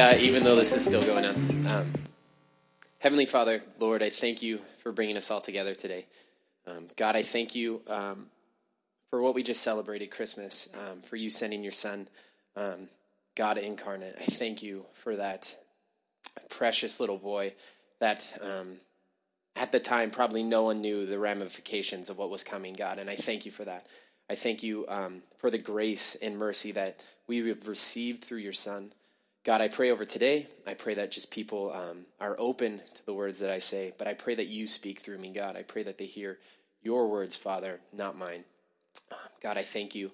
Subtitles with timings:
[0.00, 1.66] uh, even though this is still going on.
[1.66, 1.86] Um,
[2.98, 6.06] Heavenly Father, Lord, I thank you for bringing us all together today.
[6.66, 8.26] Um, God, I thank you um,
[9.10, 12.08] for what we just celebrated Christmas, um, for you sending your Son,
[12.56, 12.88] um,
[13.36, 14.14] God incarnate.
[14.18, 15.54] I thank you for that
[16.48, 17.54] precious little boy
[18.00, 18.78] that um,
[19.54, 23.08] at the time probably no one knew the ramifications of what was coming, God, and
[23.08, 23.86] I thank you for that.
[24.28, 24.86] I thank you
[25.36, 28.92] for the grace and mercy that we have received through your Son.
[29.44, 30.46] God, I pray over today.
[30.66, 34.08] I pray that just people um, are open to the words that I say, but
[34.08, 35.54] I pray that you speak through me, God.
[35.54, 36.38] I pray that they hear
[36.82, 38.44] your words, Father, not mine.
[39.42, 40.12] God, I thank you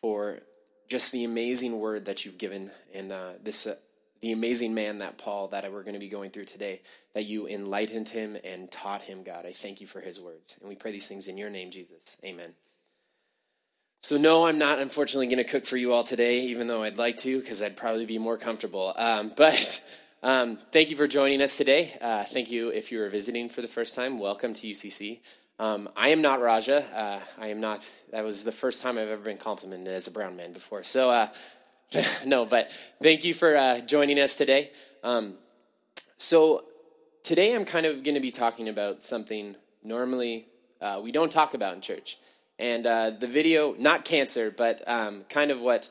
[0.00, 0.40] for
[0.88, 3.76] just the amazing word that you've given and uh, this, uh,
[4.22, 6.82] the amazing man that Paul that we're going to be going through today,
[7.14, 9.46] that you enlightened him and taught him, God.
[9.46, 10.56] I thank you for his words.
[10.58, 12.16] And we pray these things in your name, Jesus.
[12.24, 12.54] Amen.
[14.04, 16.98] So, no, I'm not unfortunately going to cook for you all today, even though I'd
[16.98, 18.92] like to, because I'd probably be more comfortable.
[18.98, 19.80] Um, but
[20.22, 21.90] um, thank you for joining us today.
[22.02, 24.18] Uh, thank you if you are visiting for the first time.
[24.18, 25.20] Welcome to UCC.
[25.58, 26.84] Um, I am not Raja.
[26.94, 27.88] Uh, I am not.
[28.12, 30.82] That was the first time I've ever been complimented as a brown man before.
[30.82, 31.28] So, uh,
[32.26, 34.70] no, but thank you for uh, joining us today.
[35.02, 35.36] Um,
[36.18, 36.66] so,
[37.22, 40.46] today I'm kind of going to be talking about something normally
[40.84, 42.18] uh, we don't talk about in church.
[42.58, 45.90] And uh, the video, not cancer, but um, kind of what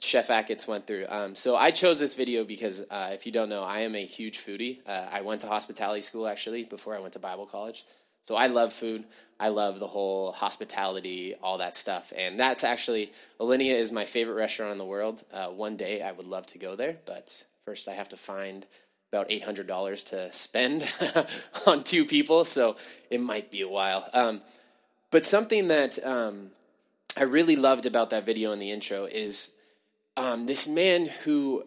[0.00, 1.06] Chef Achatz went through.
[1.08, 4.04] Um, so I chose this video because, uh, if you don't know, I am a
[4.04, 4.80] huge foodie.
[4.86, 7.84] Uh, I went to hospitality school actually before I went to Bible college.
[8.22, 9.04] So I love food.
[9.40, 12.12] I love the whole hospitality, all that stuff.
[12.16, 15.22] And that's actually, Alinea is my favorite restaurant in the world.
[15.32, 18.66] Uh, one day I would love to go there, but first I have to find
[19.12, 20.86] about $800 to spend
[21.66, 22.44] on two people.
[22.44, 22.76] So
[23.10, 24.06] it might be a while.
[24.12, 24.40] Um,
[25.10, 26.50] but something that um,
[27.16, 29.50] I really loved about that video in the intro is
[30.16, 31.64] um, this man who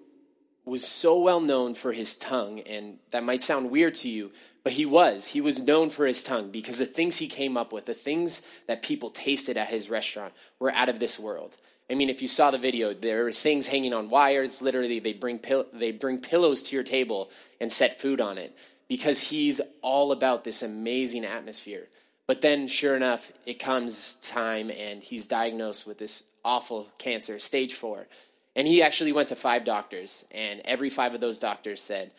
[0.65, 4.31] was so well known for his tongue, and that might sound weird to you,
[4.63, 5.27] but he was.
[5.27, 8.41] He was known for his tongue because the things he came up with, the things
[8.67, 11.57] that people tasted at his restaurant, were out of this world.
[11.89, 14.61] I mean, if you saw the video, there were things hanging on wires.
[14.61, 15.39] Literally, they bring
[15.73, 18.55] they bring pillows to your table and set food on it
[18.87, 21.87] because he's all about this amazing atmosphere.
[22.27, 27.73] But then, sure enough, it comes time and he's diagnosed with this awful cancer, stage
[27.73, 28.07] four.
[28.55, 32.11] And he actually went to five doctors, and every five of those doctors said,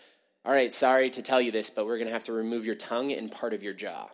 [0.44, 2.74] All right, sorry to tell you this, but we're going to have to remove your
[2.74, 4.08] tongue and part of your jaw.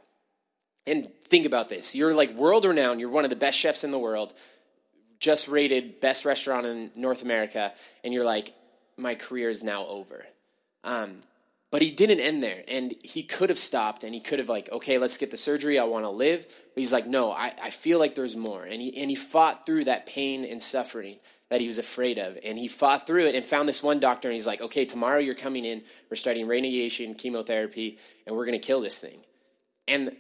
[0.87, 3.91] And think about this you're like world renowned, you're one of the best chefs in
[3.91, 4.33] the world,
[5.21, 7.73] just rated best restaurant in North America,
[8.03, 8.53] and you're like,
[8.97, 10.27] My career is now over.
[10.83, 11.21] Um,
[11.71, 12.63] but he didn't end there.
[12.69, 15.79] And he could have stopped and he could have, like, okay, let's get the surgery.
[15.79, 16.47] I want to live.
[16.47, 18.65] But he's like, no, I, I feel like there's more.
[18.65, 21.17] And he, and he fought through that pain and suffering
[21.51, 22.39] that he was afraid of.
[22.45, 24.29] And he fought through it and found this one doctor.
[24.29, 25.83] And he's like, okay, tomorrow you're coming in.
[26.11, 29.21] We're starting radiation, chemotherapy, and we're going to kill this thing.
[29.87, 30.15] And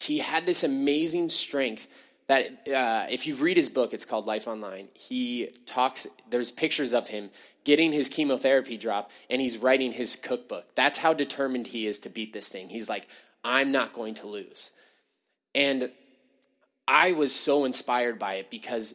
[0.00, 1.86] he had this amazing strength
[2.26, 4.88] that uh, if you read his book, it's called Life Online.
[4.98, 6.06] He talks.
[6.30, 7.30] There's pictures of him
[7.64, 10.74] getting his chemotherapy drop, and he's writing his cookbook.
[10.74, 12.68] That's how determined he is to beat this thing.
[12.68, 13.08] He's like,
[13.42, 14.72] I'm not going to lose.
[15.54, 15.90] And
[16.86, 18.94] I was so inspired by it because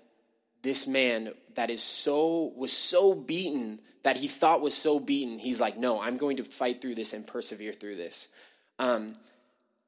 [0.62, 5.60] this man that is so was so beaten that he thought was so beaten, he's
[5.60, 8.30] like, no, I'm going to fight through this and persevere through this.
[8.78, 9.14] Um,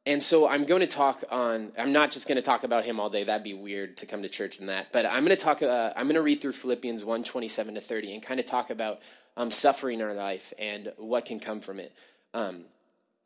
[0.06, 1.72] and so I'm going to talk on.
[1.78, 3.24] I'm not just going to talk about him all day.
[3.24, 4.92] That'd be weird to come to church and that.
[4.92, 5.62] But I'm going to talk.
[5.62, 8.72] Uh, I'm going to read through Philippians 1, 27 to 30 and kind of talk
[8.72, 9.02] about
[9.38, 11.94] um, suffering in our life and what can come from it.
[12.34, 12.66] Um,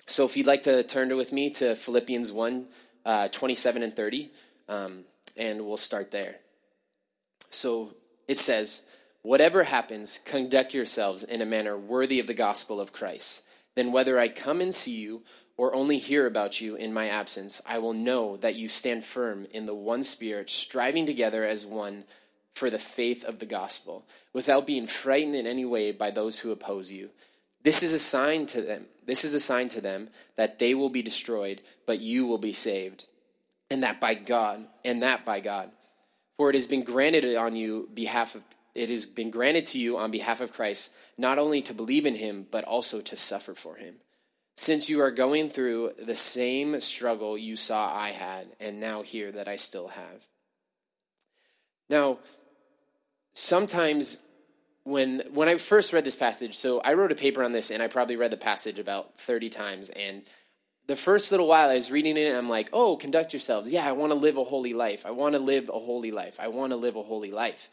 [0.08, 2.68] so if you'd like to turn to, with me to Philippians 1,
[3.06, 4.30] uh, 27 and 30,
[4.68, 5.06] um,
[5.38, 6.38] and we'll start there.
[7.52, 7.96] So
[8.28, 8.82] it says,
[9.22, 13.42] Whatever happens, conduct yourselves in a manner worthy of the gospel of Christ.
[13.76, 15.24] Then whether I come and see you
[15.58, 19.48] or only hear about you in my absence, I will know that you stand firm
[19.52, 22.04] in the one Spirit, striving together as one
[22.54, 26.52] for the faith of the gospel, without being frightened in any way by those who
[26.52, 27.10] oppose you.
[27.64, 28.86] This is a sign to them.
[29.06, 32.54] This is a sign to them that they will be destroyed, but you will be
[32.54, 33.06] saved,
[33.72, 35.72] and that by God, and that by God.
[36.38, 39.98] For it has been granted on you behalf of it has been granted to you
[39.98, 43.78] on behalf of Christ not only to believe in him but also to suffer for
[43.78, 43.96] him
[44.56, 49.32] since you are going through the same struggle you saw I had, and now hear
[49.32, 50.28] that I still have.
[51.90, 52.20] Now,
[53.34, 54.18] sometimes
[54.84, 57.84] when when I first read this passage, so I wrote a paper on this, and
[57.84, 60.24] I probably read the passage about thirty times, and
[60.88, 63.70] the first little while I was reading it, and I'm like, "Oh, conduct yourselves.
[63.70, 65.06] Yeah, I want to live a holy life.
[65.06, 66.40] I want to live a holy life.
[66.40, 67.70] I want to live a holy life."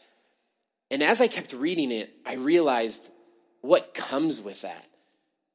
[0.91, 3.09] And as I kept reading it, I realized
[3.61, 4.85] what comes with that.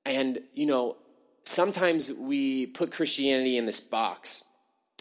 [0.04, 0.96] And, you know,
[1.48, 4.42] sometimes we put Christianity in this box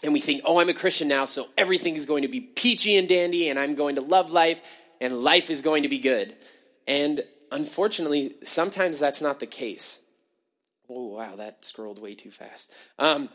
[0.02, 2.96] and we think, oh, I'm a Christian now, so everything is going to be peachy
[2.96, 6.36] and dandy, and I'm going to love life, and life is going to be good.
[6.86, 10.00] And unfortunately, sometimes that's not the case.
[10.88, 12.72] Oh, wow, that scrolled way too fast.
[12.98, 13.28] Um,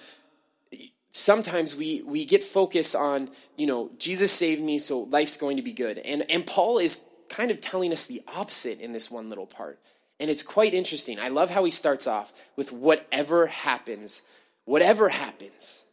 [1.11, 5.63] sometimes we, we get focused on, you know, Jesus saved me, so life's going to
[5.63, 5.99] be good.
[5.99, 6.99] And, and Paul is
[7.29, 9.79] kind of telling us the opposite in this one little part.
[10.19, 11.19] And it's quite interesting.
[11.19, 14.21] I love how he starts off with whatever happens,
[14.65, 15.83] whatever happens.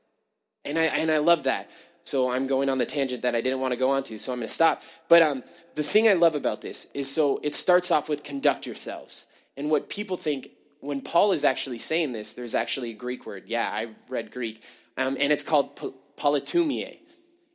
[0.64, 1.70] And I, and I love that.
[2.04, 4.32] So I'm going on the tangent that I didn't want to go on to, so
[4.32, 4.82] I'm going to stop.
[5.08, 5.42] But um,
[5.74, 9.26] the thing I love about this is so it starts off with conduct yourselves.
[9.56, 10.50] And what people think,
[10.80, 13.44] when Paul is actually saying this, there's actually a Greek word.
[13.46, 14.62] Yeah, I read Greek.
[14.96, 15.76] Um, and it's called
[16.16, 16.98] politumie.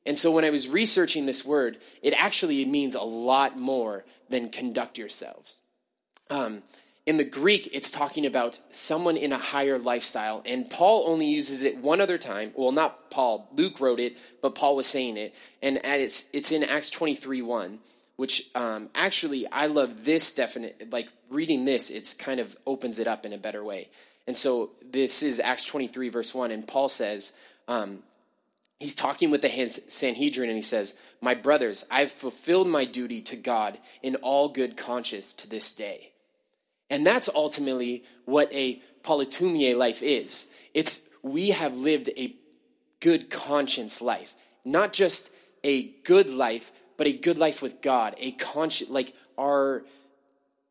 [0.06, 4.50] And so when I was researching this word, it actually means a lot more than
[4.50, 5.60] conduct yourselves.
[6.30, 6.64] Um,
[7.06, 10.42] in the Greek, it's talking about someone in a higher lifestyle.
[10.46, 12.52] And Paul only uses it one other time.
[12.56, 13.48] Well, not Paul.
[13.56, 15.40] Luke wrote it, but Paul was saying it.
[15.62, 17.80] And it's, it's in Acts 23 1,
[18.16, 23.08] which um, actually, I love this definite, like reading this, it's kind of opens it
[23.08, 23.90] up in a better way.
[24.26, 26.50] And so this is Acts 23, verse 1.
[26.50, 27.34] And Paul says,
[27.68, 28.02] um,
[28.80, 33.36] he's talking with the Sanhedrin and he says, My brothers, I've fulfilled my duty to
[33.36, 36.14] God in all good conscience to this day.
[36.90, 40.48] And that's ultimately what a politumie life is.
[40.74, 42.36] It's we have lived a
[43.00, 45.30] good conscience life, not just
[45.64, 49.84] a good life, but a good life with God, a conscience, like our,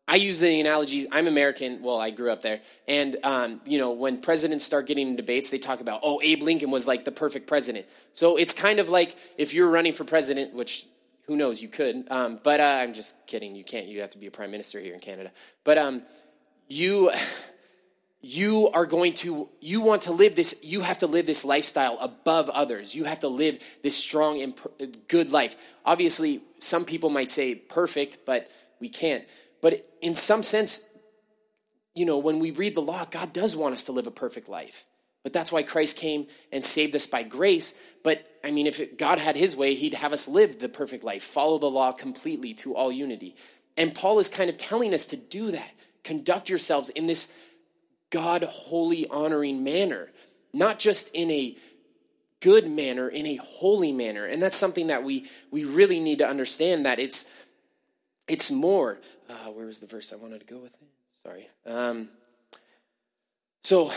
[0.07, 3.93] I use the analogy, I'm American, well, I grew up there, and, um, you know,
[3.93, 7.13] when presidents start getting in debates, they talk about, oh, Abe Lincoln was like the
[7.13, 7.87] perfect president.
[8.15, 10.87] So it's kind of like if you're running for president, which
[11.27, 12.07] who knows, you could.
[12.11, 13.55] Um, but uh, I'm just kidding.
[13.55, 13.87] You can't.
[13.87, 15.33] You have to be a prime minister here in Canada.
[15.65, 16.03] But um,
[16.69, 17.11] you,
[18.21, 21.99] you are going to, you want to live this, you have to live this lifestyle
[22.01, 22.95] above others.
[22.95, 24.55] You have to live this strong and
[25.09, 25.75] good life.
[25.85, 28.51] Obviously, some people might say perfect, but
[28.81, 29.25] we can't.
[29.63, 30.81] But in some sense,
[31.95, 34.49] you know, when we read the law, God does want us to live a perfect
[34.49, 34.85] life.
[35.25, 37.75] But that's why Christ came and saved us by grace.
[38.05, 41.25] But I mean, if God had his way, he'd have us live the perfect life,
[41.25, 43.35] follow the law completely to all unity.
[43.77, 45.75] And Paul is kind of telling us to do that.
[46.05, 47.33] Conduct yourselves in this
[48.11, 50.13] God holy honoring manner,
[50.53, 51.57] not just in a
[52.41, 54.27] good manner, in a holy manner.
[54.27, 57.25] And that's something that we, we really need to understand that it's,
[58.29, 59.01] it's more.
[59.29, 60.77] Uh, where was the verse I wanted to go with?
[61.23, 61.49] Sorry.
[61.65, 62.11] Um,
[63.63, 63.91] so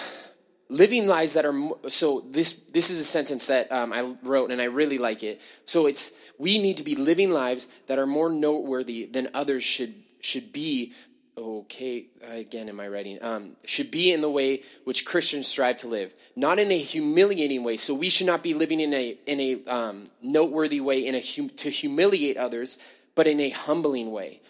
[0.69, 4.61] living lives that are so this this is a sentence that um, i wrote and
[4.61, 5.41] i really like it.
[5.65, 9.95] So it's we need to be living lives that are more noteworthy than others should
[10.21, 10.93] should be.
[11.37, 15.87] Okay again in my writing um, should be in the way which christians strive to
[15.87, 17.77] live not in a humiliating way.
[17.77, 21.21] So we should not be living in a in a um, noteworthy way in a
[21.21, 22.79] hum, to humiliate others
[23.13, 24.41] but in a humbling way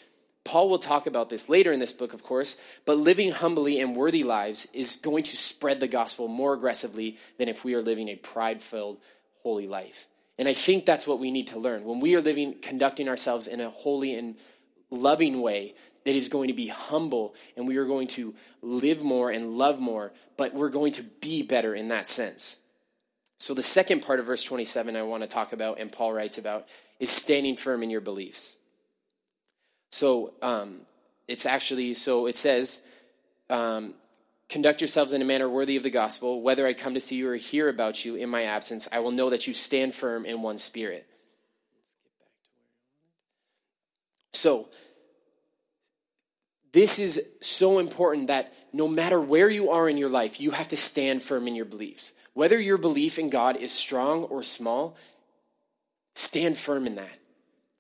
[0.47, 2.55] Paul will talk about this later in this book, of course,
[2.85, 7.49] but living humbly and worthy lives is going to spread the gospel more aggressively than
[7.49, 8.97] if we are living a pride filled,
[9.43, 10.07] holy life.
[10.39, 11.83] And I think that's what we need to learn.
[11.83, 14.37] When we are living, conducting ourselves in a holy and
[14.89, 15.73] loving way,
[16.05, 19.81] that is going to be humble and we are going to live more and love
[19.81, 22.55] more, but we're going to be better in that sense.
[23.39, 26.37] So, the second part of verse 27 I want to talk about, and Paul writes
[26.37, 26.69] about,
[27.01, 28.55] is standing firm in your beliefs.
[29.97, 30.81] So um,
[31.27, 32.81] it's actually, so it says,
[33.49, 33.95] um,
[34.47, 36.43] conduct yourselves in a manner worthy of the gospel.
[36.43, 39.09] Whether I come to see you or hear about you in my absence, I will
[39.09, 41.07] know that you stand firm in one spirit.
[44.33, 44.69] So,
[46.73, 50.67] this is so important that no matter where you are in your life, you have
[50.67, 52.13] to stand firm in your beliefs.
[52.35, 54.95] Whether your belief in God is strong or small,
[56.13, 57.17] stand firm in that.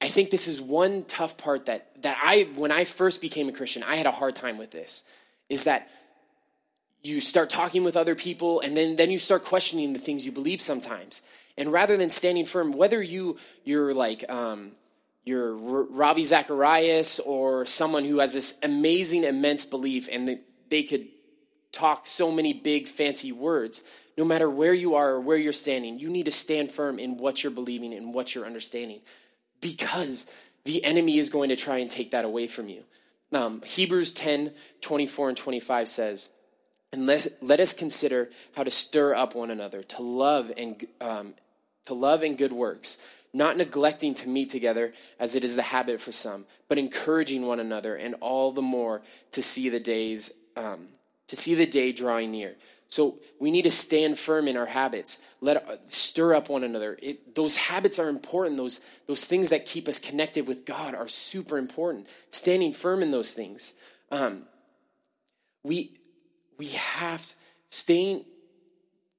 [0.01, 3.51] I think this is one tough part that, that I, when I first became a
[3.51, 5.03] Christian, I had a hard time with this,
[5.49, 5.89] is that
[7.03, 10.31] you start talking with other people and then, then you start questioning the things you
[10.31, 11.21] believe sometimes.
[11.57, 14.73] And rather than standing firm, whether you, you're like, um,
[15.25, 20.39] you're Ravi Zacharias or someone who has this amazing, immense belief and
[20.69, 21.07] they could
[21.71, 23.83] talk so many big, fancy words,
[24.17, 27.17] no matter where you are or where you're standing, you need to stand firm in
[27.17, 29.01] what you're believing and what you're understanding
[29.61, 30.25] because
[30.65, 32.83] the enemy is going to try and take that away from you.
[33.33, 36.29] Um, Hebrews 10 24 and 25 says,
[36.93, 41.33] and let, let us consider how to stir up one another to love and um,
[41.85, 42.97] to love and good works,
[43.33, 47.59] not neglecting to meet together as it is the habit for some, but encouraging one
[47.59, 50.87] another, and all the more to see the days um,
[51.27, 52.55] to see the day drawing near.
[52.89, 55.19] So we need to stand firm in our habits.
[55.41, 56.97] Let stir up one another.
[57.01, 58.57] It, those habits are important.
[58.57, 62.13] Those those things that keep us connected with God are super important.
[62.31, 63.73] Standing firm in those things.
[64.11, 64.43] Um,
[65.63, 65.97] we
[66.57, 67.25] we have
[67.67, 68.23] staying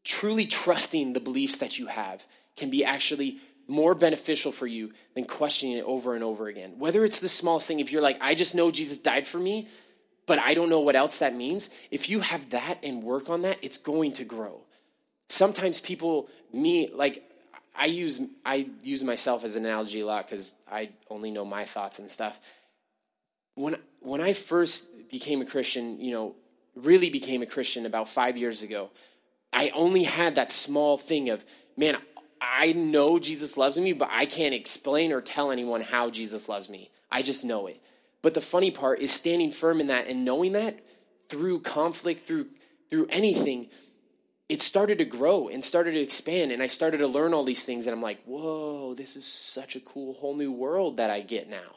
[0.05, 3.37] truly trusting the beliefs that you have can be actually
[3.69, 6.79] more beneficial for you than questioning it over and over again.
[6.79, 9.69] Whether it's the smallest thing, if you're like, I just know Jesus died for me,
[10.29, 11.71] but I don't know what else that means.
[11.91, 14.61] If you have that and work on that, it's going to grow.
[15.29, 17.25] Sometimes people, me, like,
[17.77, 21.65] I use I use myself as an analogy a lot because I only know my
[21.65, 22.41] thoughts and stuff.
[23.55, 26.35] When when I first became a Christian, you know,
[26.75, 28.91] really became a Christian about five years ago,
[29.53, 31.45] I only had that small thing of,
[31.77, 31.97] man,
[32.41, 36.69] I know Jesus loves me, but I can't explain or tell anyone how Jesus loves
[36.69, 36.91] me.
[37.11, 37.81] I just know it.
[38.23, 40.81] But the funny part is standing firm in that and knowing that
[41.29, 42.47] through conflict, through
[42.91, 43.69] through anything,
[44.49, 46.53] it started to grow and started to expand.
[46.53, 47.87] And I started to learn all these things.
[47.87, 51.49] And I'm like, whoa, this is such a cool whole new world that I get
[51.49, 51.77] now.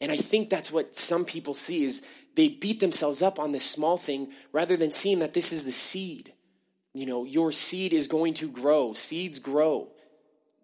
[0.00, 2.02] And I think that's what some people see is
[2.36, 5.72] they beat themselves up on this small thing rather than seeing that this is the
[5.72, 6.32] seed.
[6.94, 8.92] You know, your seed is going to grow.
[8.92, 9.88] Seeds grow.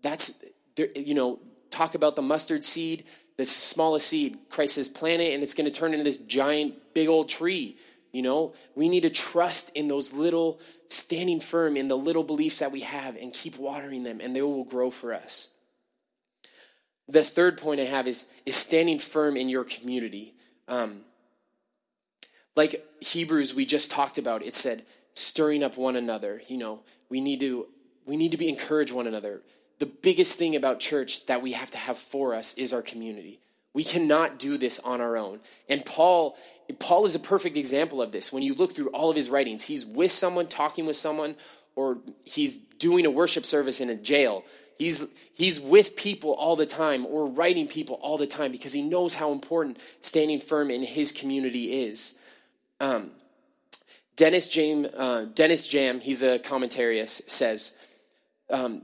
[0.03, 0.33] That's,
[0.77, 1.41] you know,
[1.71, 3.05] talk about the mustard seed,
[3.37, 4.39] the smallest seed.
[4.51, 7.77] Christ says, plant it and it's going to turn into this giant, big old tree.
[8.13, 12.61] You know, we need to trust in those little, standing firm in the little beliefs
[12.61, 15.49] that we have and keep watering them, and they will grow for us.
[17.09, 20.35] The third point I have is, is standing firm in your community.
[20.69, 21.01] Um,
[22.57, 26.41] like Hebrews, we just talked about, it said, stirring up one another.
[26.49, 27.67] You know, we need to
[28.07, 29.41] we need to be encourage one another
[29.79, 33.41] the biggest thing about church that we have to have for us is our community.
[33.73, 35.41] We cannot do this on our own.
[35.69, 36.37] And Paul
[36.79, 38.33] Paul is a perfect example of this.
[38.33, 41.37] When you look through all of his writings, he's with someone, talking with someone,
[41.77, 44.45] or he's doing a worship service in a jail.
[44.79, 45.05] He's,
[45.35, 49.15] he's with people all the time or writing people all the time because he knows
[49.15, 52.15] how important standing firm in his community is.
[52.81, 53.11] Um,
[54.17, 57.73] Dennis, Jam, uh, Dennis Jam, he's a commentarist, says
[58.51, 58.83] um,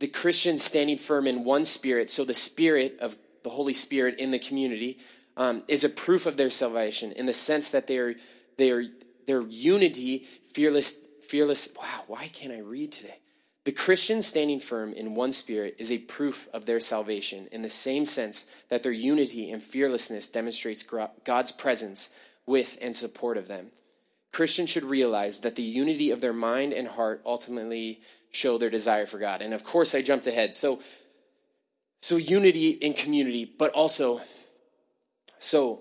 [0.00, 4.30] the Christians standing firm in one spirit, so the spirit of the Holy Spirit in
[4.30, 4.98] the community
[5.36, 8.14] um, is a proof of their salvation in the sense that they're,
[8.58, 8.84] they're,
[9.26, 10.94] their unity, fearless,
[11.28, 11.68] fearless.
[11.76, 13.20] Wow, why can't I read today?
[13.64, 17.70] The Christians standing firm in one spirit is a proof of their salvation in the
[17.70, 20.84] same sense that their unity and fearlessness demonstrates
[21.24, 22.08] God's presence
[22.46, 23.70] with and support of them.
[24.32, 28.00] Christians should realize that the unity of their mind and heart ultimately
[28.30, 29.42] show their desire for God.
[29.42, 30.54] And of course, I jumped ahead.
[30.54, 30.80] So,
[32.00, 34.20] so unity in community, but also,
[35.38, 35.80] so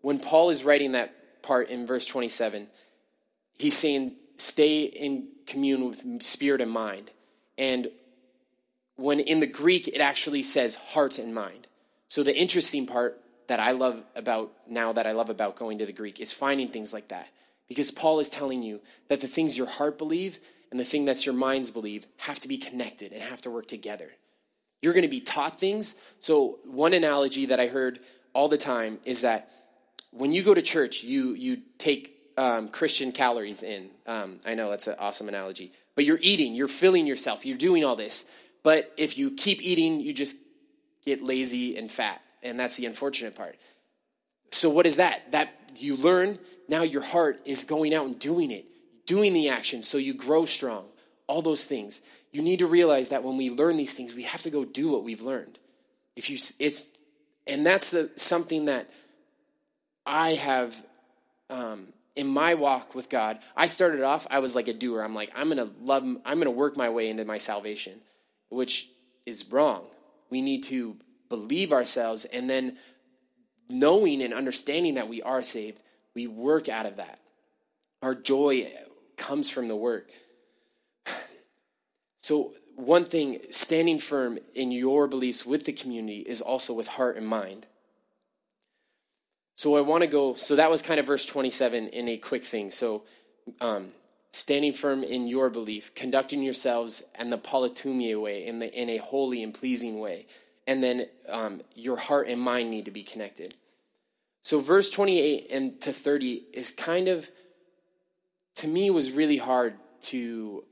[0.00, 2.68] when Paul is writing that part in verse 27,
[3.58, 7.10] he's saying, stay in commune with spirit and mind.
[7.58, 7.88] And
[8.96, 11.66] when in the Greek, it actually says heart and mind.
[12.08, 15.86] So the interesting part that I love about now that I love about going to
[15.86, 17.30] the Greek is finding things like that.
[17.68, 21.26] Because Paul is telling you that the things your heart believe and the thing that's
[21.26, 24.10] your minds believe have to be connected and have to work together.
[24.82, 25.94] You're going to be taught things.
[26.20, 28.00] So, one analogy that I heard
[28.32, 29.50] all the time is that
[30.10, 33.90] when you go to church, you, you take um, Christian calories in.
[34.06, 35.72] Um, I know that's an awesome analogy.
[35.94, 38.24] But you're eating, you're filling yourself, you're doing all this.
[38.62, 40.36] But if you keep eating, you just
[41.04, 42.22] get lazy and fat.
[42.42, 43.56] And that's the unfortunate part.
[44.52, 45.32] So, what is that?
[45.32, 48.64] That you learn, now your heart is going out and doing it
[49.06, 50.86] doing the action so you grow strong,
[51.26, 52.00] all those things.
[52.32, 54.90] You need to realize that when we learn these things, we have to go do
[54.92, 55.58] what we've learned.
[56.16, 56.86] If you, it's,
[57.46, 58.90] and that's the something that
[60.06, 60.84] I have
[61.48, 63.38] um, in my walk with God.
[63.56, 65.02] I started off, I was like a doer.
[65.02, 68.00] I'm like, I'm gonna love, I'm gonna work my way into my salvation,
[68.48, 68.88] which
[69.26, 69.86] is wrong.
[70.30, 70.96] We need to
[71.28, 72.76] believe ourselves, and then
[73.68, 75.80] knowing and understanding that we are saved,
[76.14, 77.20] we work out of that.
[78.02, 78.68] Our joy
[79.20, 80.10] comes from the work.
[82.22, 87.16] So, one thing, standing firm in your beliefs with the community is also with heart
[87.16, 87.66] and mind.
[89.56, 92.44] So, I want to go, so that was kind of verse 27 in a quick
[92.44, 92.70] thing.
[92.70, 93.04] So,
[93.62, 93.88] um,
[94.32, 98.98] standing firm in your belief, conducting yourselves in the politumia way, in, the, in a
[98.98, 100.26] holy and pleasing way.
[100.66, 103.54] And then um, your heart and mind need to be connected.
[104.42, 107.30] So, verse 28 and to 30 is kind of
[108.56, 110.64] to me was really hard to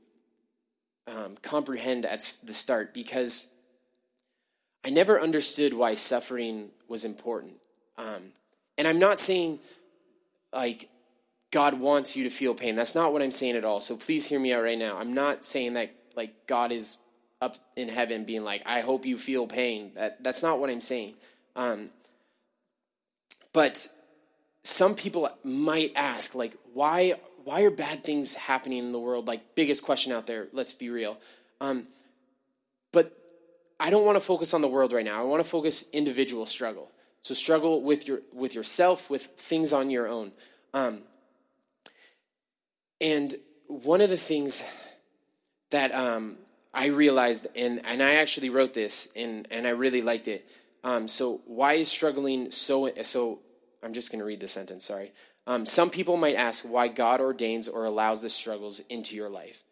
[1.07, 3.47] um, comprehend at the start because
[4.85, 7.53] I never understood why suffering was important.
[7.97, 8.33] Um,
[8.77, 9.59] and I'm not saying
[10.53, 10.89] like
[11.51, 12.75] God wants you to feel pain.
[12.75, 13.81] That's not what I'm saying at all.
[13.81, 14.97] So please hear me out right now.
[14.97, 16.97] I'm not saying that like God is
[17.41, 19.91] up in heaven being like, I hope you feel pain.
[19.95, 21.15] That that's not what I'm saying.
[21.55, 21.89] Um,
[23.53, 23.87] but
[24.63, 27.15] some people might ask, like, why
[27.49, 29.27] why are bad things happening in the world?
[29.27, 30.49] Like, biggest question out there.
[30.53, 31.17] Let's be real.
[31.59, 31.85] Um,
[32.91, 33.11] but
[33.79, 35.19] I don't want to focus on the world right now.
[35.19, 36.91] I want to focus individual struggle.
[37.23, 40.31] So struggle with your with yourself, with things on your own.
[40.75, 40.99] Um,
[43.01, 44.61] and one of the things
[45.71, 46.37] that um,
[46.71, 50.47] I realized, and, and I actually wrote this, and, and I really liked it.
[50.83, 52.91] Um, so, why is struggling so?
[53.01, 53.39] So,
[53.81, 55.11] I'm just going to read the sentence, sorry.
[55.49, 59.63] Um, some people might ask why God ordains or allows the struggles into your life.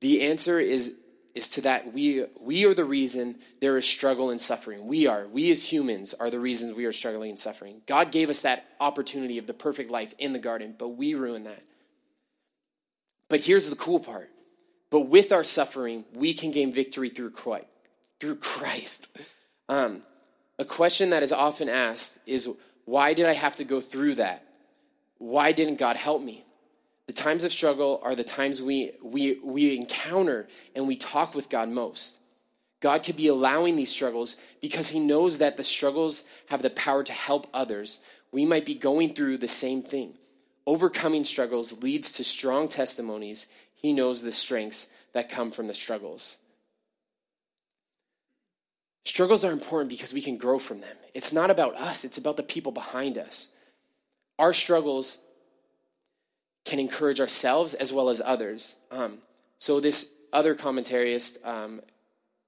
[0.00, 0.94] The answer is,
[1.34, 4.86] is to that we, we are the reason there is struggle and suffering.
[4.86, 5.26] We are.
[5.26, 7.82] We as humans are the reasons we are struggling and suffering.
[7.86, 11.42] God gave us that opportunity of the perfect life in the garden, but we ruin
[11.42, 11.64] that.
[13.28, 14.30] But here's the cool part.
[14.88, 17.66] But with our suffering, we can gain victory through Christ.
[18.20, 19.08] Through Christ.
[19.68, 20.02] Um,
[20.60, 22.48] a question that is often asked is,
[22.84, 24.46] why did I have to go through that?
[25.22, 26.44] Why didn't God help me?
[27.06, 31.48] The times of struggle are the times we, we, we encounter and we talk with
[31.48, 32.18] God most.
[32.80, 37.04] God could be allowing these struggles because He knows that the struggles have the power
[37.04, 38.00] to help others.
[38.32, 40.14] We might be going through the same thing.
[40.66, 43.46] Overcoming struggles leads to strong testimonies.
[43.76, 46.38] He knows the strengths that come from the struggles.
[49.04, 50.96] Struggles are important because we can grow from them.
[51.14, 53.50] It's not about us, it's about the people behind us.
[54.42, 55.18] Our struggles
[56.64, 58.74] can encourage ourselves as well as others.
[58.90, 59.18] Um,
[59.58, 61.80] so, this other commentarist um,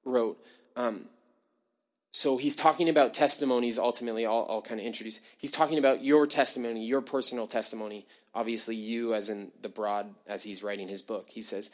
[0.04, 0.36] wrote,
[0.74, 1.04] um,
[2.12, 4.26] so he's talking about testimonies ultimately.
[4.26, 5.20] I'll, I'll, kind of introduce.
[5.38, 10.42] He's talking about your testimony your personal testimony obviously you as in the broad as
[10.42, 11.28] he's writing his book.
[11.28, 11.70] He says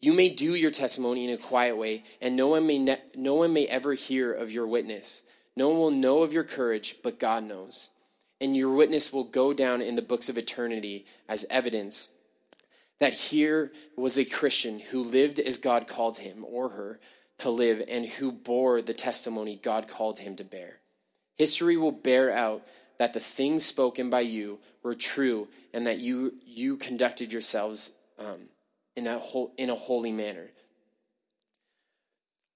[0.00, 3.34] you may do your testimony in a quiet way and no one may ne- no
[3.34, 5.22] one may ever hear of your witness.
[5.56, 7.88] No one will know of your courage but god knows
[8.42, 12.08] and your witness will go down in the books of eternity as evidence
[13.00, 17.00] that here was a christian who lived as god called him or her
[17.42, 20.78] to live and who bore the testimony God called him to bear.
[21.38, 22.62] History will bear out
[22.98, 28.48] that the things spoken by you were true and that you, you conducted yourselves um,
[28.94, 30.50] in, a whole, in a holy manner.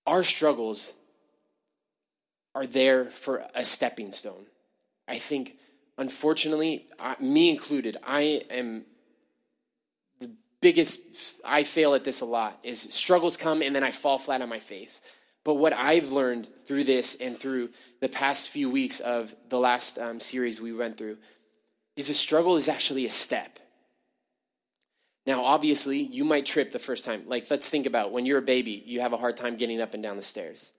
[0.07, 0.95] Our struggles
[2.55, 4.47] are there for a stepping stone.
[5.09, 5.57] I think,
[5.99, 6.87] unfortunately,
[7.21, 8.85] me included, I am
[10.21, 10.31] the
[10.61, 11.01] biggest
[11.45, 14.49] I fail at this a lot is struggles come and then I fall flat on
[14.49, 15.01] my face.
[15.45, 19.97] But what I've learned through this and through the past few weeks of the last
[19.97, 21.19] um, series we went through
[21.97, 23.61] is a struggle is actually a step.
[25.25, 27.25] Now, obviously, you might trip the first time.
[27.27, 29.95] Like, let's think about when you're a baby, you have a hard time getting up
[29.95, 30.73] and down the stairs.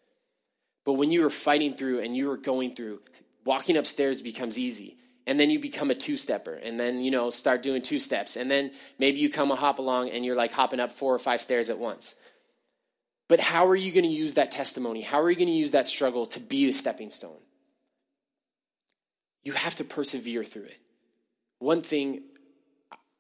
[0.86, 3.02] But when you are fighting through and you are going through,
[3.46, 7.62] walking upstairs becomes easy and then you become a two-stepper and then you know start
[7.62, 10.80] doing two steps and then maybe you come a hop along and you're like hopping
[10.80, 12.16] up four or five stairs at once.
[13.28, 15.02] But how are you going to use that testimony?
[15.02, 17.42] How are you going to use that struggle to be the stepping stone?
[19.44, 20.80] You have to persevere through it.
[21.60, 22.24] One thing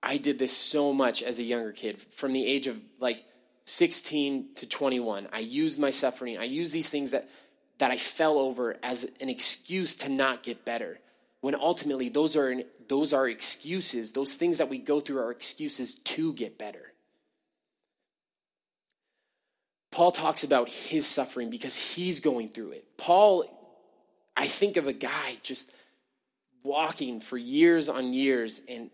[0.03, 3.23] i did this so much as a younger kid from the age of like
[3.65, 7.29] 16 to 21 i used my suffering i used these things that
[7.79, 10.99] that i fell over as an excuse to not get better
[11.47, 12.55] when ultimately those are,
[12.89, 14.11] those are excuses.
[14.11, 16.91] Those things that we go through are excuses to get better.
[19.89, 22.97] Paul talks about his suffering because he's going through it.
[22.97, 23.45] Paul,
[24.35, 25.71] I think of a guy just
[26.63, 28.89] walking for years on years and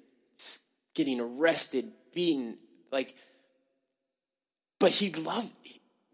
[0.94, 2.60] getting arrested, beaten,
[2.92, 3.16] like,
[4.78, 5.52] but he loved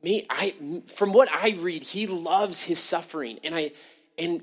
[0.05, 0.25] me.
[0.29, 0.53] I,
[0.95, 3.39] from what I read, he loves his suffering.
[3.43, 3.71] And I,
[4.17, 4.41] and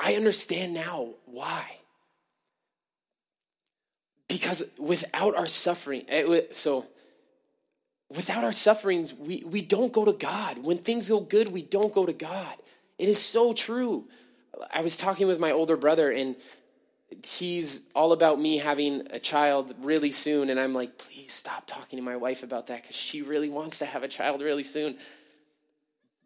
[0.00, 1.64] I understand now why.
[4.28, 6.86] Because without our suffering, eh, so
[8.08, 10.64] without our sufferings, we, we don't go to God.
[10.64, 12.56] When things go good, we don't go to God.
[12.98, 14.08] It is so true.
[14.74, 16.36] I was talking with my older brother, and
[17.26, 20.48] he's all about me having a child really soon.
[20.48, 23.80] And I'm like, please stop talking to my wife about that because she really wants
[23.80, 24.96] to have a child really soon.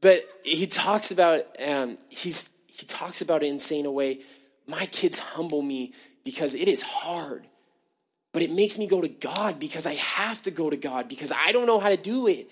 [0.00, 4.20] But he talks about, um, he's he talks about it in saying a way,
[4.66, 5.92] my kids humble me
[6.24, 7.46] because it is hard.
[8.32, 11.30] But it makes me go to God because I have to go to God because
[11.30, 12.50] I don't know how to do it.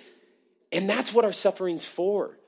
[0.71, 2.39] And that's what our suffering's for.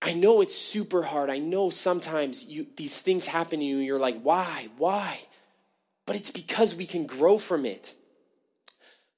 [0.00, 1.30] I know it's super hard.
[1.30, 4.68] I know sometimes you, these things happen to you and you're like, why?
[4.76, 5.20] Why?
[6.06, 7.92] But it's because we can grow from it.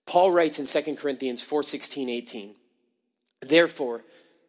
[0.07, 2.55] Paul writes in 2 Corinthians 4 16, 18,
[3.43, 4.03] Therefore,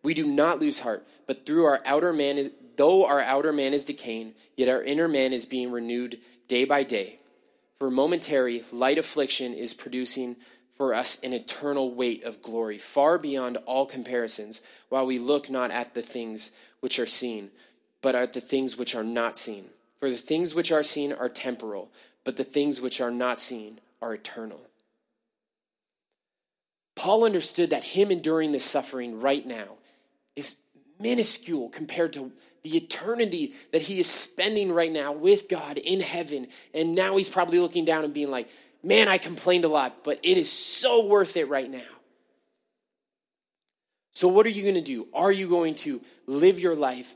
[0.03, 3.73] we do not lose heart, but through our outer man is, though our outer man
[3.73, 7.19] is decaying, yet our inner man is being renewed day by day.
[7.79, 10.35] For momentary light affliction is producing
[10.75, 15.71] for us an eternal weight of glory, far beyond all comparisons, while we look not
[15.71, 17.51] at the things which are seen,
[18.01, 19.65] but at the things which are not seen.
[19.97, 21.91] For the things which are seen are temporal,
[22.23, 24.61] but the things which are not seen are eternal.
[26.95, 29.78] Paul understood that him enduring this suffering right now
[30.35, 30.61] is
[30.99, 32.31] minuscule compared to
[32.63, 36.47] the eternity that he is spending right now with God in heaven.
[36.73, 38.49] And now he's probably looking down and being like,
[38.83, 41.79] man, I complained a lot, but it is so worth it right now.
[44.11, 45.07] So, what are you going to do?
[45.13, 47.15] Are you going to live your life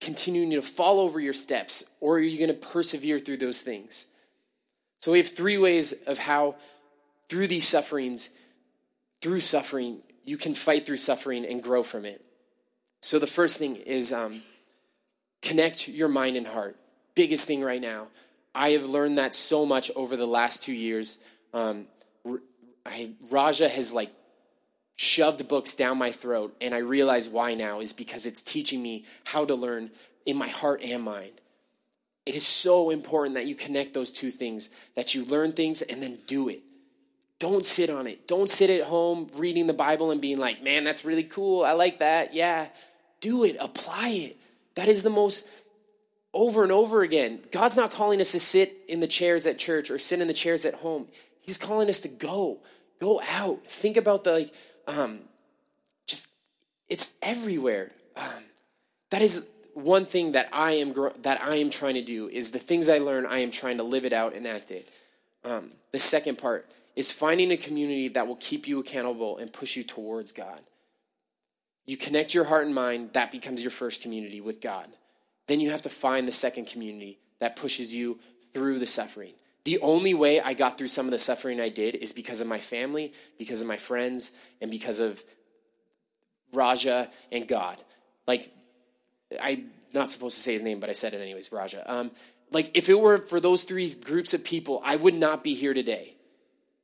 [0.00, 4.06] continuing to fall over your steps, or are you going to persevere through those things?
[5.00, 6.56] So, we have three ways of how,
[7.28, 8.30] through these sufferings,
[9.20, 12.24] through suffering, you can fight through suffering and grow from it.
[13.00, 14.42] So, the first thing is um,
[15.40, 16.76] connect your mind and heart.
[17.14, 18.08] Biggest thing right now.
[18.54, 21.18] I have learned that so much over the last two years.
[21.52, 21.86] Um,
[22.84, 24.12] I, Raja has like
[24.96, 29.04] shoved books down my throat, and I realize why now is because it's teaching me
[29.24, 29.90] how to learn
[30.26, 31.32] in my heart and mind.
[32.24, 36.00] It is so important that you connect those two things, that you learn things and
[36.02, 36.62] then do it.
[37.42, 38.28] Don't sit on it.
[38.28, 41.64] Don't sit at home reading the Bible and being like, man, that's really cool.
[41.64, 42.32] I like that.
[42.32, 42.68] Yeah
[43.22, 44.36] do it, apply it.
[44.74, 45.46] That is the most
[46.34, 47.40] over and over again.
[47.50, 50.34] God's not calling us to sit in the chairs at church or sit in the
[50.34, 51.06] chairs at home.
[51.40, 52.58] He's calling us to go,
[53.00, 53.66] go out.
[53.66, 54.54] Think about the like,
[54.86, 55.20] um,
[56.06, 56.26] just
[56.90, 57.90] it's everywhere.
[58.16, 58.42] Um,
[59.10, 62.58] that is one thing that I am that I am trying to do is the
[62.58, 63.24] things I learn.
[63.24, 64.88] I am trying to live it out and act it.
[65.44, 69.76] Um, the second part is finding a community that will keep you accountable and push
[69.76, 70.60] you towards God.
[71.86, 74.88] You connect your heart and mind, that becomes your first community with God.
[75.48, 78.20] Then you have to find the second community that pushes you
[78.54, 79.32] through the suffering.
[79.64, 82.46] The only way I got through some of the suffering I did is because of
[82.46, 85.22] my family, because of my friends, and because of
[86.52, 87.82] Raja and God.
[88.26, 88.52] Like,
[89.42, 91.90] I'm not supposed to say his name, but I said it anyways, Raja.
[91.90, 92.10] Um,
[92.50, 95.74] like, if it were for those three groups of people, I would not be here
[95.74, 96.16] today.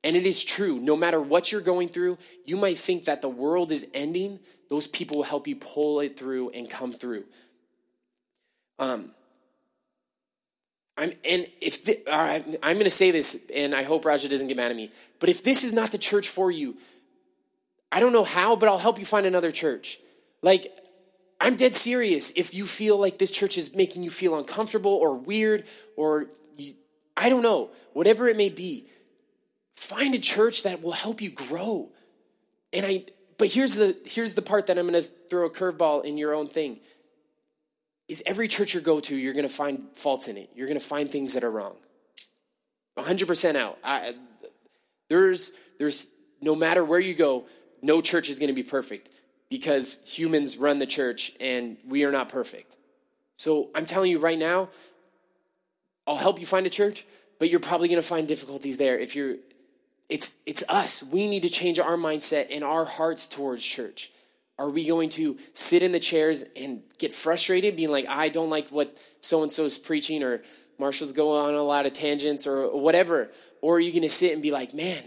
[0.05, 3.29] And it is true, no matter what you're going through, you might think that the
[3.29, 4.39] world is ending.
[4.71, 7.25] Those people will help you pull it through and come through.
[8.79, 9.11] Um,
[10.97, 14.47] I'm, and if the, right, I'm going to say this, and I hope Raja doesn't
[14.47, 16.77] get mad at me, but if this is not the church for you,
[17.91, 19.99] I don't know how, but I'll help you find another church.
[20.43, 20.67] Like,
[21.41, 22.33] I'm dead serious.
[22.37, 26.75] If you feel like this church is making you feel uncomfortable or weird, or you,
[27.17, 28.89] I don't know, whatever it may be,
[29.79, 31.91] Find a church that will help you grow.
[32.73, 33.05] And I
[33.39, 36.35] but here's the here's the part that I'm going to throw a curveball in your
[36.35, 36.81] own thing.
[38.09, 40.51] Is every church you go to, you're going to find faults in it.
[40.55, 41.77] You're going to find things that are wrong.
[42.97, 43.79] 100% out.
[43.85, 44.15] I,
[45.09, 46.09] there's there's
[46.41, 47.47] no matter where you go,
[47.81, 49.11] no church is going to be perfect
[49.49, 52.77] because humans run the church and we are not perfect.
[53.37, 54.71] So I'm telling you right now,
[56.07, 57.07] I'll help you find a church,
[57.39, 59.37] but you're probably going to find difficulties there if you're
[60.09, 61.03] it's, it's us.
[61.03, 64.11] We need to change our mindset and our hearts towards church.
[64.59, 68.51] Are we going to sit in the chairs and get frustrated, being like, I don't
[68.51, 70.43] like what so and so is preaching, or
[70.79, 73.31] Marshall's going on a lot of tangents, or whatever?
[73.63, 75.03] Or are you going to sit and be like, man,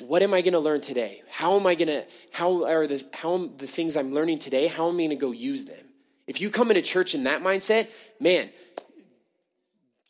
[0.00, 1.22] what am I going to learn today?
[1.30, 4.88] How am I going to, how are the, how the things I'm learning today, how
[4.88, 5.86] am I going to go use them?
[6.26, 8.50] If you come into church in that mindset, man,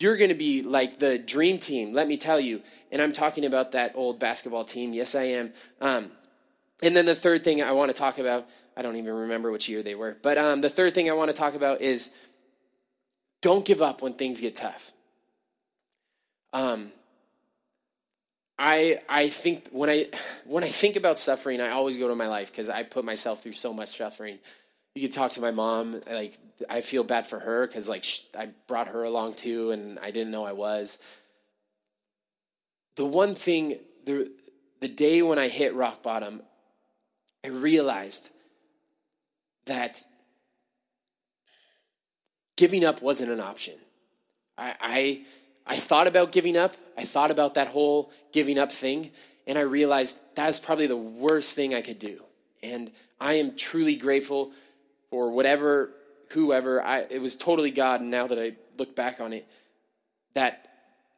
[0.02, 2.60] you're going to be like the dream team, let me tell you.
[2.90, 4.92] And I'm talking about that old basketball team.
[4.92, 5.52] Yes, I am.
[5.80, 6.10] Um,
[6.82, 9.68] and then the third thing I want to talk about, I don't even remember which
[9.68, 12.10] year they were, but um, the third thing I want to talk about is
[13.40, 14.90] don't give up when things get tough.
[16.52, 16.90] Um,
[18.58, 20.06] I I think when I
[20.46, 23.42] when I think about suffering, I always go to my life because I put myself
[23.42, 24.38] through so much suffering
[24.94, 26.00] you could talk to my mom.
[26.10, 28.04] Like I feel bad for her because like
[28.36, 30.98] I brought her along too, and I didn't know I was.
[32.96, 34.30] The one thing the
[34.80, 36.42] the day when I hit rock bottom,
[37.44, 38.30] I realized
[39.66, 40.04] that
[42.56, 43.74] giving up wasn't an option.
[44.58, 45.24] I, I
[45.66, 46.74] I thought about giving up.
[46.98, 49.10] I thought about that whole giving up thing,
[49.46, 52.22] and I realized that was probably the worst thing I could do.
[52.62, 54.52] And I am truly grateful
[55.12, 55.90] for whatever,
[56.30, 58.00] whoever, I, it was totally God.
[58.00, 59.46] And now that I look back on it,
[60.32, 60.70] that,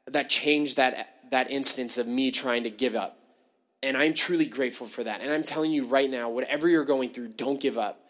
[0.09, 3.17] that changed that, that instance of me trying to give up.
[3.85, 5.23] And I'm truly grateful for that.
[5.23, 8.01] And I'm telling you right now, whatever you're going through, don't give up.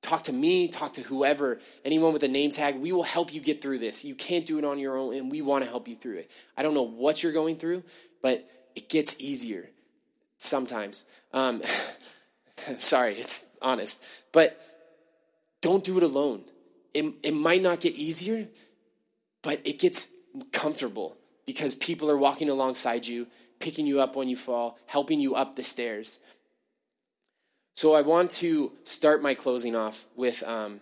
[0.00, 2.76] Talk to me, talk to whoever, anyone with a name tag.
[2.76, 4.06] We will help you get through this.
[4.06, 6.30] You can't do it on your own, and we want to help you through it.
[6.56, 7.82] I don't know what you're going through,
[8.22, 9.68] but it gets easier
[10.38, 11.04] sometimes.
[11.34, 11.60] Um,
[12.78, 14.02] sorry, it's honest.
[14.32, 14.58] But
[15.60, 16.44] don't do it alone.
[16.94, 18.48] It, it might not get easier,
[19.42, 20.08] but it gets
[20.52, 21.16] comfortable
[21.46, 23.26] because people are walking alongside you,
[23.58, 26.18] picking you up when you fall, helping you up the stairs.
[27.74, 30.80] So I want to start my closing off with um,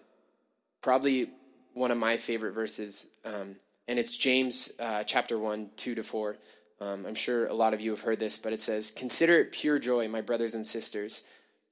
[0.82, 1.30] probably
[1.74, 6.36] one of my favorite verses, um, and it's James uh, chapter 1, 2 to 4.
[6.80, 9.52] Um, I'm sure a lot of you have heard this, but it says, Consider it
[9.52, 11.22] pure joy, my brothers and sisters,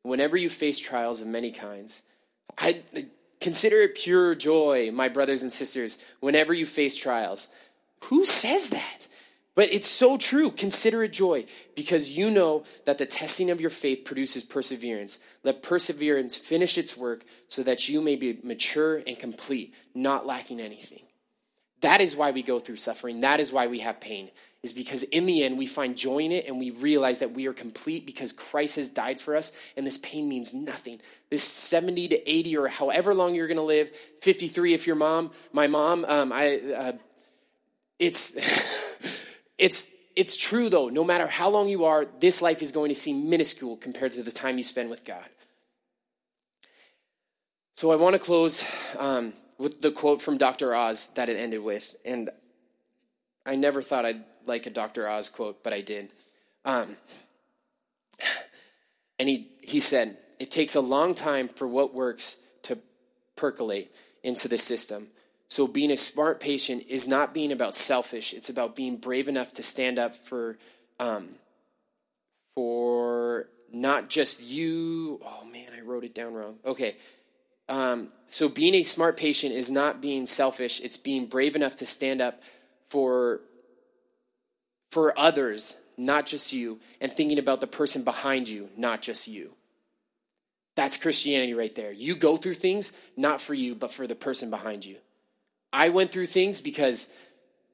[0.02, 2.02] whenever you face trials of many kinds.
[2.58, 2.82] I
[3.40, 7.48] consider it pure joy, my brothers and sisters, whenever you face trials.
[8.04, 9.08] Who says that?
[9.54, 10.50] But it's so true.
[10.50, 15.18] Consider it joy because you know that the testing of your faith produces perseverance.
[15.44, 20.58] Let perseverance finish its work so that you may be mature and complete, not lacking
[20.58, 21.03] anything.
[21.84, 23.20] That is why we go through suffering.
[23.20, 24.30] That is why we have pain,
[24.62, 27.46] is because in the end we find joy in it and we realize that we
[27.46, 30.98] are complete because Christ has died for us and this pain means nothing.
[31.28, 35.30] This 70 to 80 or however long you're going to live, 53 if your mom,
[35.52, 36.92] my mom, um, I, uh,
[37.98, 38.32] it's.
[39.56, 42.94] It's, it's true though, no matter how long you are, this life is going to
[42.94, 45.28] seem minuscule compared to the time you spend with God.
[47.76, 48.64] So I want to close
[48.98, 49.32] um,
[49.64, 50.74] with the quote from Dr.
[50.74, 51.96] Oz that it ended with.
[52.04, 52.28] And
[53.46, 55.08] I never thought I'd like a Dr.
[55.08, 56.10] Oz quote, but I did.
[56.66, 56.96] Um,
[59.18, 62.78] and he, he said, It takes a long time for what works to
[63.36, 65.08] percolate into the system.
[65.48, 68.34] So being a smart patient is not being about selfish.
[68.34, 70.58] It's about being brave enough to stand up for,
[71.00, 71.28] um,
[72.54, 75.20] for not just you.
[75.24, 76.56] Oh man, I wrote it down wrong.
[76.66, 76.96] Okay.
[77.68, 80.80] Um, so being a smart patient is not being selfish.
[80.80, 82.42] It's being brave enough to stand up
[82.88, 83.40] for,
[84.90, 89.54] for others, not just you, and thinking about the person behind you, not just you.
[90.76, 91.92] That's Christianity right there.
[91.92, 94.96] You go through things not for you, but for the person behind you.
[95.72, 97.08] I went through things because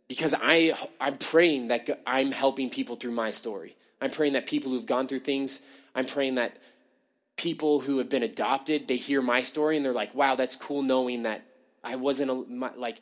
[0.09, 3.77] because I I'm praying that I'm helping people through my story.
[4.01, 5.61] I'm praying that people who've gone through things,
[5.95, 6.57] I'm praying that
[7.41, 10.83] people who have been adopted, they hear my story and they're like, "Wow, that's cool
[10.83, 11.43] knowing that
[11.83, 13.01] I wasn't a, my, like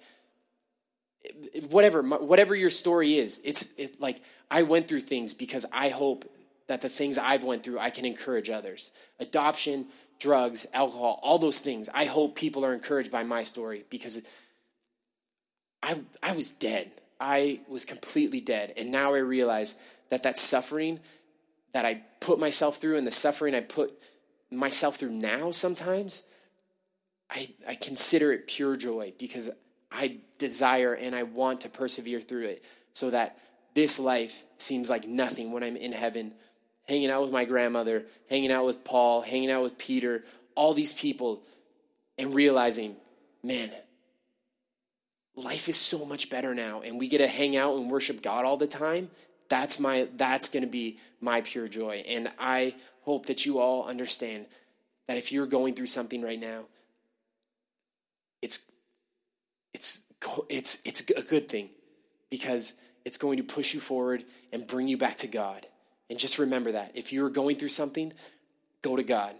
[1.70, 3.40] whatever whatever your story is.
[3.42, 6.24] It's it, like I went through things because I hope
[6.68, 8.92] that the things I've went through I can encourage others.
[9.18, 9.86] Adoption,
[10.20, 11.88] drugs, alcohol, all those things.
[11.92, 14.22] I hope people are encouraged by my story because
[15.82, 16.92] I, I was dead.
[17.20, 18.74] I was completely dead.
[18.76, 19.74] And now I realize
[20.10, 21.00] that that suffering
[21.72, 23.92] that I put myself through and the suffering I put
[24.50, 26.22] myself through now sometimes,
[27.30, 29.50] I, I consider it pure joy because
[29.92, 33.38] I desire and I want to persevere through it so that
[33.74, 36.32] this life seems like nothing when I'm in heaven,
[36.88, 40.92] hanging out with my grandmother, hanging out with Paul, hanging out with Peter, all these
[40.92, 41.42] people,
[42.16, 42.96] and realizing,
[43.42, 43.70] man,
[45.36, 46.80] life is so much better now.
[46.80, 49.10] And we get to hang out and worship God all the time,
[49.48, 52.02] that's my that's going to be my pure joy.
[52.08, 54.46] And I hope that you all understand
[55.06, 56.66] that if you're going through something right now,
[58.42, 58.60] it's
[59.74, 60.02] it's
[60.48, 61.70] it's it's a good thing
[62.30, 65.66] because it's going to push you forward and bring you back to God.
[66.10, 68.12] And just remember that if you're going through something,
[68.82, 69.34] go to God.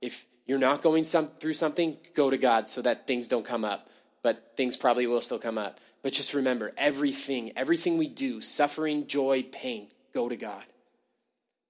[0.00, 3.64] If you're not going some, through something, go to God so that things don't come
[3.64, 3.88] up
[4.22, 5.80] but things probably will still come up.
[6.02, 10.64] But just remember everything, everything we do, suffering, joy, pain, go to God.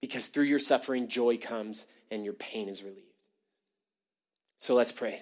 [0.01, 3.07] Because through your suffering, joy comes and your pain is relieved.
[4.59, 5.21] So let's pray.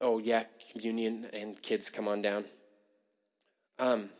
[0.00, 2.44] Oh, yeah, communion and kids, come on down.
[3.78, 4.10] Um,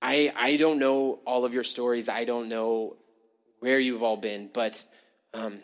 [0.00, 2.08] I, I don't know all of your stories.
[2.08, 2.96] I don't know
[3.58, 4.82] where you've all been, but
[5.34, 5.58] um,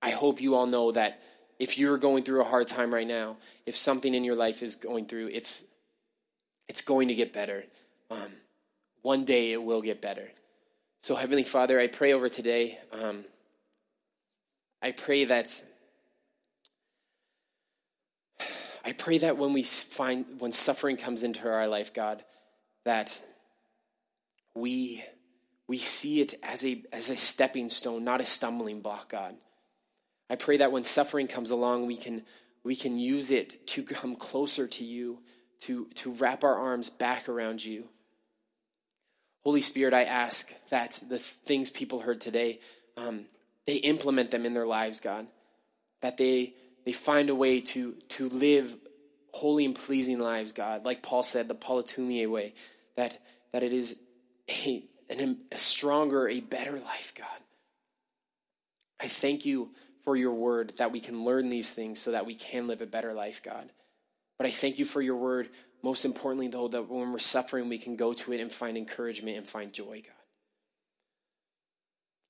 [0.00, 1.20] I hope you all know that
[1.62, 4.74] if you're going through a hard time right now, if something in your life is
[4.74, 5.62] going through, it's
[6.68, 7.62] it's going to get better.
[8.10, 8.32] Um,
[9.02, 10.28] one day it will get better.
[11.02, 12.78] So, Heavenly Father, I pray over today.
[13.00, 13.24] Um,
[14.82, 15.62] I pray that
[18.84, 22.24] I pray that when we find when suffering comes into our life, God,
[22.84, 23.22] that
[24.56, 25.04] we,
[25.68, 29.36] we see it as a, as a stepping stone, not a stumbling block, God.
[30.32, 32.22] I pray that when suffering comes along, we can,
[32.64, 35.18] we can use it to come closer to you,
[35.60, 37.86] to, to wrap our arms back around you.
[39.44, 42.60] Holy Spirit, I ask that the things people heard today,
[42.96, 43.26] um,
[43.66, 45.26] they implement them in their lives, God.
[46.00, 46.54] That they,
[46.86, 48.74] they find a way to, to live
[49.34, 50.86] holy and pleasing lives, God.
[50.86, 52.54] Like Paul said, the Politumia way,
[52.96, 53.18] that,
[53.52, 53.98] that it is
[54.48, 57.26] a, an, a stronger, a better life, God.
[58.98, 59.72] I thank you
[60.04, 62.86] for your word that we can learn these things so that we can live a
[62.86, 63.70] better life, God.
[64.38, 65.50] But I thank you for your word,
[65.82, 69.36] most importantly, though, that when we're suffering, we can go to it and find encouragement
[69.36, 70.14] and find joy, God.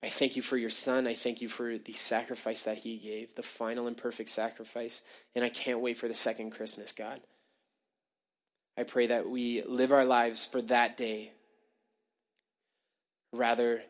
[0.04, 1.06] I thank you for your son.
[1.06, 5.00] I thank you for the sacrifice that he gave, the final and perfect sacrifice.
[5.36, 7.20] And I can't wait for the second Christmas, God.
[8.76, 11.32] I pray that we live our lives for that day
[13.32, 13.82] rather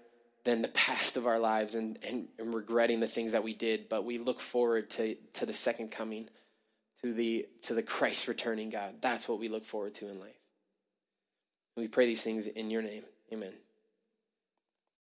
[0.44, 3.88] than the past of our lives and, and, and, regretting the things that we did,
[3.88, 6.28] but we look forward to, to the second coming,
[7.02, 8.96] to the, to the Christ returning God.
[9.00, 10.40] That's what we look forward to in life.
[11.76, 13.05] we pray these things in your name.
[13.33, 13.52] Amen.